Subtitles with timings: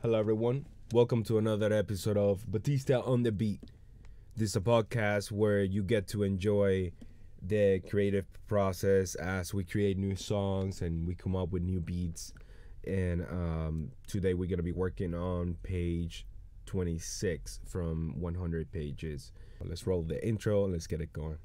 [0.00, 0.64] Hello, everyone.
[0.92, 3.60] Welcome to another episode of Batista on the Beat.
[4.36, 6.92] This is a podcast where you get to enjoy
[7.42, 12.32] the creative process as we create new songs and we come up with new beats.
[12.86, 16.24] And um, today we're going to be working on page
[16.66, 19.32] 26 from 100 pages.
[19.64, 21.38] Let's roll the intro and let's get it going.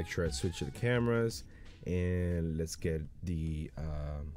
[0.00, 1.44] Make sure I switch to the cameras
[1.84, 4.32] and let's get the um,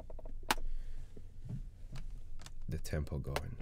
[2.68, 3.56] the tempo going.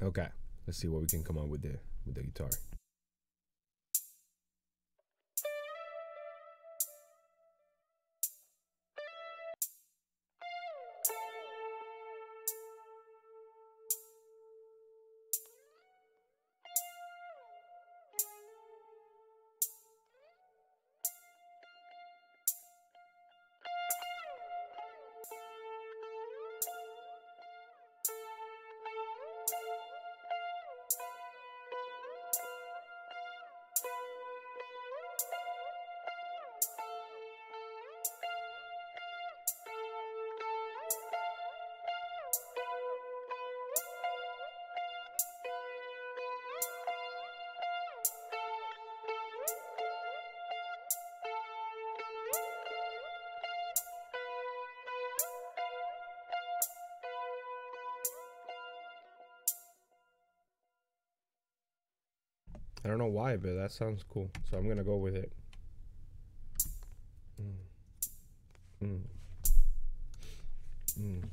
[0.00, 0.28] Okay,
[0.68, 2.50] let's see what we can come up with the with the guitar.
[62.88, 64.30] I don't know why, but that sounds cool.
[64.50, 65.30] So I'm gonna go with it.
[67.38, 67.52] Mm.
[68.82, 69.00] Mm.
[70.98, 71.27] Mm.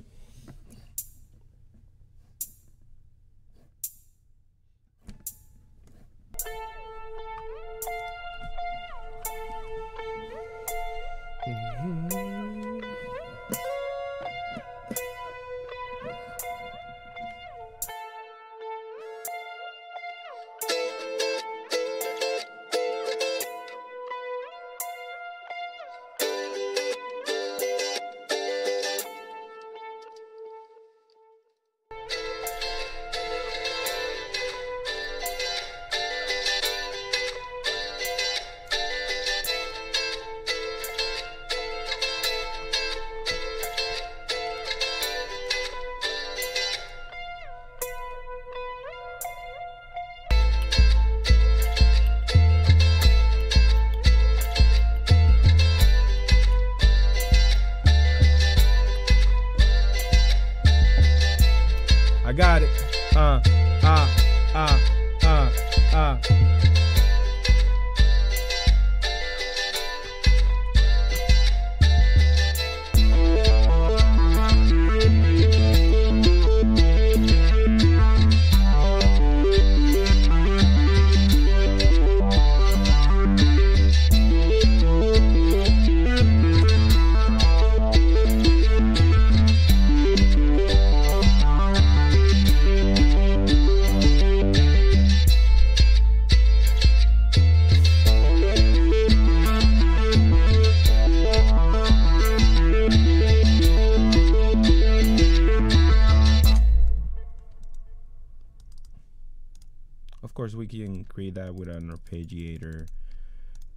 [110.35, 112.88] Course, we can create that with an arpeggiator,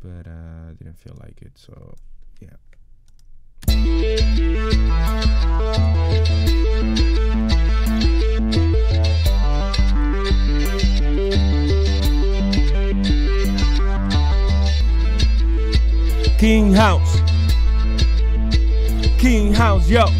[0.02, 1.52] but uh, didn't feel like it.
[1.54, 1.94] So,
[2.40, 2.48] yeah.
[16.38, 17.20] King House.
[19.18, 20.17] King House, yo.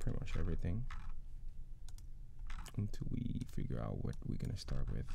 [0.00, 0.84] pretty much everything.
[2.76, 5.06] Until we figure out what we're gonna start with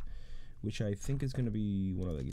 [0.65, 2.31] which I think is gonna be one of the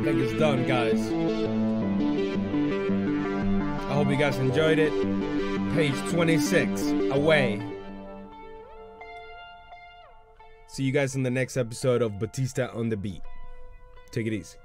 [0.03, 0.99] Think it's done, guys.
[3.89, 4.92] I hope you guys enjoyed it.
[5.73, 7.61] Page 26, away.
[10.68, 13.21] See you guys in the next episode of Batista on the Beat.
[14.11, 14.57] Take it easy.